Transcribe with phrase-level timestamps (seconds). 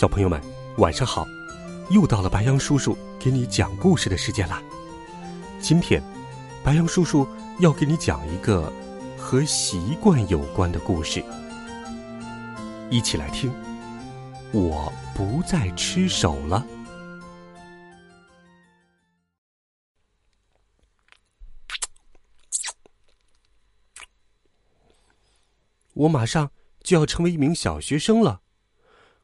[0.00, 0.40] 小朋友们，
[0.78, 1.28] 晚上好！
[1.90, 4.62] 又到了白羊叔叔给你讲故事的时间啦。
[5.60, 6.02] 今天，
[6.64, 8.72] 白羊叔叔要给你讲一个
[9.18, 11.22] 和习惯有关的故事。
[12.90, 13.52] 一起来听，
[14.54, 16.66] 我不再吃手了。
[25.92, 26.50] 我马上
[26.82, 28.40] 就要成为一名小学生了。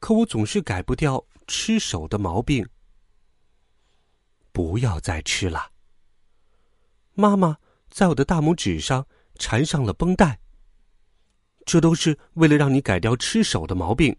[0.00, 2.68] 可我总是改不掉吃手的毛病。
[4.50, 5.70] 不要再吃了。
[7.14, 7.58] 妈妈
[7.90, 9.06] 在我的大拇指上
[9.38, 10.40] 缠上了绷带。
[11.66, 14.16] 这都是为了让你改掉吃手的毛病。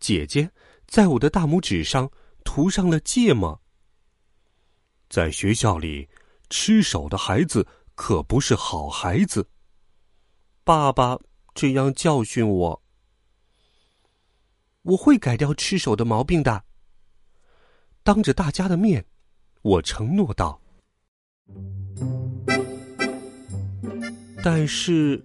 [0.00, 0.50] 姐姐
[0.86, 2.10] 在我的大拇指上
[2.44, 3.60] 涂上了芥末。
[5.10, 6.08] 在学校里，
[6.48, 9.48] 吃手的孩子可不是好孩子。
[10.62, 11.18] 爸爸
[11.54, 12.83] 这样教训我。
[14.84, 16.62] 我会改掉吃手的毛病的。
[18.02, 19.04] 当着大家的面，
[19.62, 20.60] 我承诺道。
[24.42, 25.24] 但是，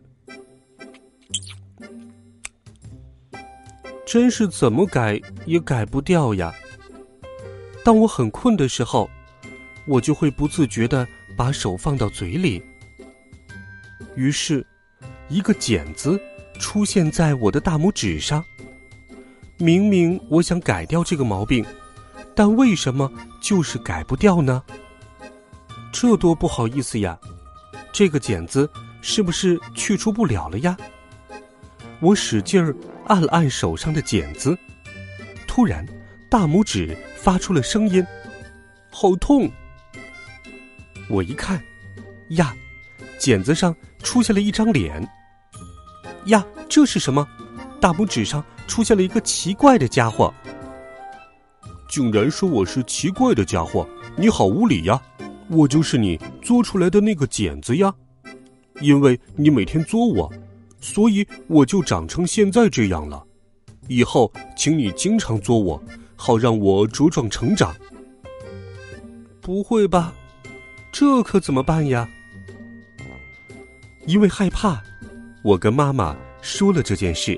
[4.06, 6.54] 真是怎么改也改不掉呀。
[7.84, 9.10] 当我很困的时候，
[9.86, 12.64] 我就会不自觉的把手放到嘴里，
[14.16, 14.66] 于是，
[15.28, 16.18] 一个茧子
[16.60, 18.42] 出现在我的大拇指上。
[19.62, 21.66] 明明我想改掉这个毛病，
[22.34, 24.64] 但为什么就是改不掉呢？
[25.92, 27.20] 这多不好意思呀！
[27.92, 28.70] 这个茧子
[29.02, 30.78] 是不是去除不了了呀？
[32.00, 32.74] 我使劲儿
[33.08, 34.58] 按了按手上的茧子，
[35.46, 35.86] 突然
[36.30, 38.06] 大拇指发出了声音，
[38.90, 39.52] 好痛！
[41.10, 41.62] 我一看，
[42.30, 42.56] 呀，
[43.18, 45.06] 茧子上出现了一张脸。
[46.28, 47.28] 呀，这是什么？
[47.80, 48.44] 大拇指上。
[48.68, 50.32] 出现了一个奇怪的家伙，
[51.90, 53.90] 竟然说我是奇怪的家伙！
[54.16, 55.02] 你好无礼呀！
[55.50, 57.92] 我就是你作出来的那个茧子呀！
[58.80, 60.32] 因为你每天作我，
[60.80, 63.26] 所以我就长成现在这样了。
[63.88, 65.84] 以后请你经常作我，
[66.16, 67.76] 好让我茁壮成长。
[69.42, 70.14] 不会吧？
[70.92, 72.08] 这可怎么办呀？
[74.06, 74.80] 因为害怕，
[75.44, 77.36] 我跟妈妈说了这件事。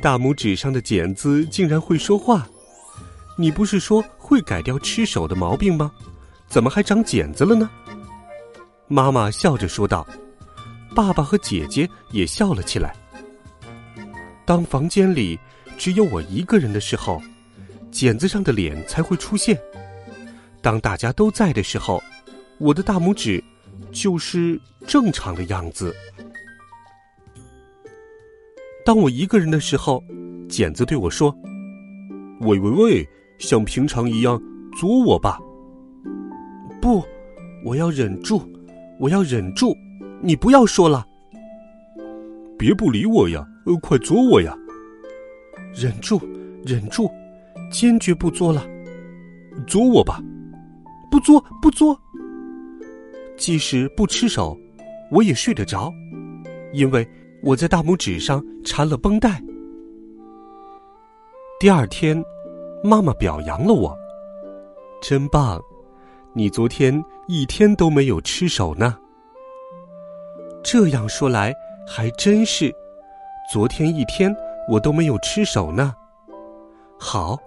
[0.00, 2.48] 大拇指上的茧子竟然会说话，
[3.36, 5.92] 你不是说会改掉吃手的毛病吗？
[6.48, 7.70] 怎么还长茧子了呢？
[8.88, 10.06] 妈妈笑着说道。
[10.92, 12.92] 爸爸和姐姐也笑了起来。
[14.44, 15.38] 当房间里
[15.78, 17.22] 只有我一个人的时候，
[17.92, 19.56] 茧子上的脸才会出现；
[20.60, 22.02] 当大家都在的时候，
[22.58, 23.42] 我的大拇指
[23.92, 25.94] 就是正常的样子。
[28.90, 30.02] 当我一个人的时候，
[30.48, 31.32] 剪子对我说
[32.42, 33.08] ：“喂喂喂，
[33.38, 34.36] 像平常一样
[34.76, 35.38] 作我吧。”
[36.82, 37.00] 不，
[37.64, 38.42] 我要忍住，
[38.98, 39.76] 我要忍住，
[40.20, 41.06] 你不要说了。
[42.58, 44.58] 别不理我呀，呃，快作我呀！
[45.72, 46.20] 忍住，
[46.66, 47.08] 忍住，
[47.70, 48.66] 坚决不作了。
[49.68, 50.20] 作我吧，
[51.12, 51.96] 不作不作。
[53.36, 54.58] 即使不吃手，
[55.12, 55.94] 我也睡得着，
[56.72, 57.08] 因为。
[57.42, 59.42] 我在大拇指上缠了绷带。
[61.58, 62.22] 第二天，
[62.82, 63.96] 妈妈表扬了我，
[65.00, 65.60] 真棒！
[66.34, 68.96] 你昨天一天都没有吃手呢。
[70.62, 71.54] 这样说来
[71.86, 72.74] 还真是，
[73.52, 74.34] 昨天一天
[74.68, 75.94] 我都没有吃手呢。
[76.98, 77.38] 好，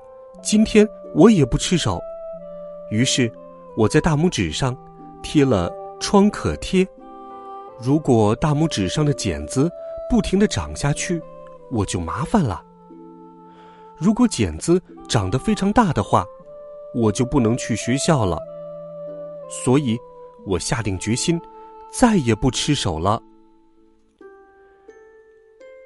[0.42, 2.02] 今天我也不吃手。
[2.90, 3.32] 于是，
[3.78, 4.76] 我在大拇指上
[5.22, 6.86] 贴了创可贴。
[7.80, 9.72] 如果大拇指上的茧子
[10.10, 11.22] 不停的长下去，
[11.72, 12.64] 我就麻烦了。
[13.98, 16.26] 如果茧子长得非常大的话，
[16.96, 18.38] 我就不能去学校了。
[19.50, 19.98] 所以，
[20.46, 21.40] 我下定决心，
[21.92, 23.22] 再也不吃手了。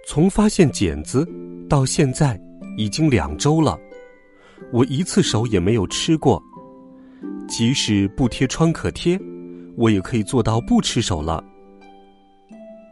[0.05, 1.27] 从发现茧子
[1.69, 2.39] 到现在，
[2.77, 3.77] 已经两周了，
[4.71, 6.41] 我一次手也没有吃过。
[7.47, 9.19] 即使不贴创可贴，
[9.77, 11.43] 我也可以做到不吃手了。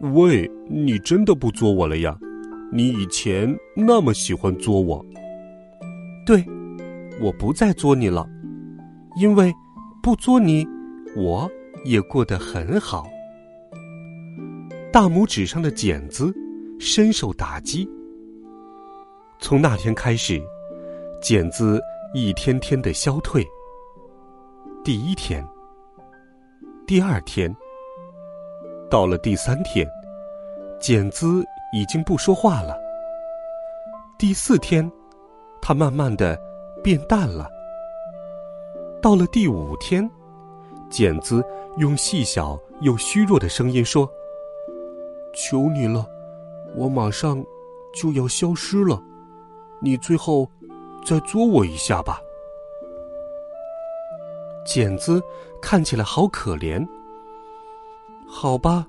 [0.01, 2.17] 喂，你真的不作我了呀？
[2.71, 5.03] 你以前那么喜欢作我。
[6.25, 6.43] 对，
[7.21, 8.27] 我不再作你了，
[9.19, 9.53] 因为
[10.03, 10.67] 不作你，
[11.15, 11.49] 我
[11.85, 13.07] 也过得很好。
[14.91, 16.33] 大拇指上的茧子
[16.79, 17.89] 深受打击。
[19.39, 20.41] 从那天开始，
[21.21, 21.81] 茧子
[22.13, 23.45] 一天天的消退。
[24.83, 25.45] 第一天，
[26.85, 27.53] 第二天，
[28.89, 29.87] 到了第三天，
[30.79, 31.43] 茧子
[31.73, 32.75] 已经不说话了。
[34.17, 34.91] 第四天。
[35.67, 36.39] 它慢慢的
[36.83, 37.49] 变淡了。
[39.01, 40.07] 到了第五天，
[40.91, 41.43] 剪子
[41.77, 44.07] 用细小又虚弱的声音说
[45.33, 46.05] ：“求你了，
[46.75, 47.43] 我马上
[47.95, 49.01] 就要消失了，
[49.81, 50.47] 你最后
[51.03, 52.21] 再捉我一下吧。”
[54.67, 55.19] 剪子
[55.59, 56.87] 看起来好可怜。
[58.37, 58.85] 好吧，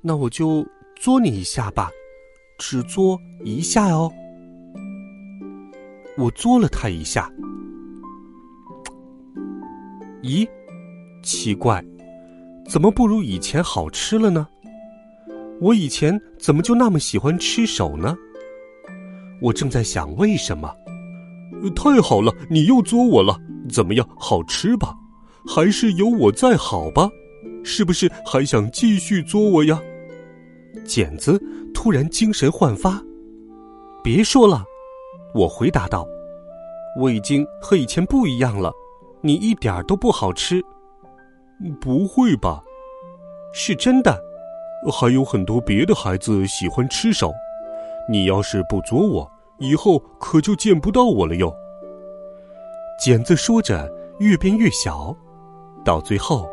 [0.00, 0.66] 那我就
[0.96, 1.88] 捉你一下吧，
[2.58, 4.12] 只捉一下哦。
[6.18, 7.30] 我嘬了他一下，
[10.24, 10.46] 咦，
[11.22, 11.82] 奇怪，
[12.68, 14.48] 怎么不如以前好吃了呢？
[15.60, 18.16] 我以前怎么就那么喜欢吃手呢？
[19.40, 20.68] 我正在想为什么。
[21.76, 23.38] 太好了，你又嘬我了，
[23.68, 24.96] 怎么样，好吃吧？
[25.46, 27.08] 还是有我在好吧？
[27.72, 29.80] 是不是还想继续嘬我呀？
[30.84, 31.40] 剪子
[31.72, 33.00] 突然精神焕发，
[34.02, 34.64] 别说了。
[35.32, 36.04] 我回答道
[36.98, 38.72] ：“我已经和以前不一样了，
[39.20, 40.60] 你一点都不好吃。”
[41.80, 42.60] 不会吧？
[43.54, 44.20] 是真的，
[44.92, 47.32] 还有很多别的孩子喜欢吃手。
[48.08, 51.54] 你要是不捉我，以后可就见不到我了哟。
[52.98, 53.88] 剪子说着，
[54.18, 55.16] 越变越小，
[55.84, 56.50] 到最后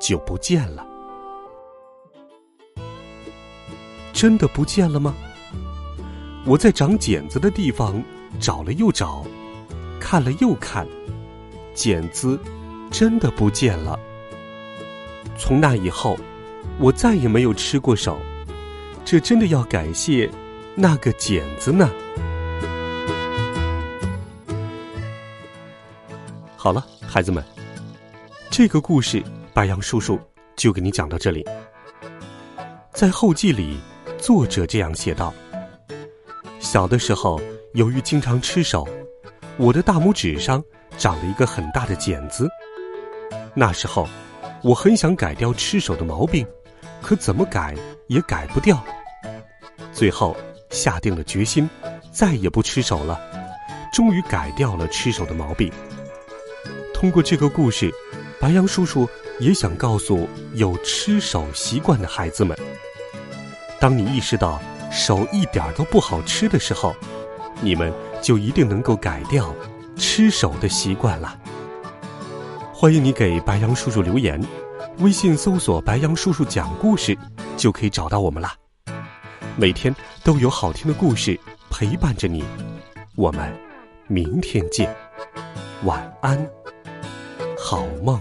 [0.00, 0.84] 就不见了。
[4.12, 5.14] 真的不见了吗？
[6.44, 8.02] 我在长茧子的地方。
[8.38, 9.24] 找了又找，
[9.98, 10.86] 看了又看，
[11.74, 12.38] 茧子
[12.88, 13.98] 真的不见了。
[15.36, 16.16] 从那以后，
[16.78, 18.16] 我再也没有吃过手，
[19.04, 20.30] 这真的要感谢
[20.76, 21.90] 那个茧子呢。
[26.56, 27.44] 好了，孩子们，
[28.48, 29.20] 这个故事
[29.52, 30.18] 白杨叔叔
[30.56, 31.44] 就给你讲到这里。
[32.92, 33.78] 在后记里，
[34.18, 35.32] 作者这样写道：
[36.58, 37.40] 小的时候。
[37.74, 38.84] 由于经常吃手，
[39.56, 40.60] 我的大拇指上
[40.98, 42.48] 长了一个很大的茧子。
[43.54, 44.08] 那时候，
[44.64, 46.44] 我很想改掉吃手的毛病，
[47.00, 47.76] 可怎么改
[48.08, 48.84] 也改不掉。
[49.92, 50.36] 最后
[50.70, 51.70] 下定了决心，
[52.10, 53.20] 再也不吃手了。
[53.92, 55.72] 终于改掉了吃手的毛病。
[56.92, 57.88] 通过这个故事，
[58.40, 59.08] 白杨叔叔
[59.40, 62.56] 也想告诉有吃手习惯的孩子们：
[63.80, 64.60] 当你意识到
[64.92, 66.94] 手一点都不好吃的时候，
[67.62, 67.90] 你们
[68.20, 69.54] 就一定能够改掉
[69.96, 71.38] 吃手的习惯了。
[72.70, 74.38] 欢迎你给白杨叔叔留言，
[74.98, 77.16] 微信搜索“白杨叔叔讲故事”
[77.56, 78.54] 就可以找到我们啦。
[79.56, 81.38] 每天都有好听的故事
[81.70, 82.44] 陪伴着你，
[83.16, 83.50] 我们
[84.06, 84.94] 明天见，
[85.84, 86.46] 晚安，
[87.58, 88.20] 好梦。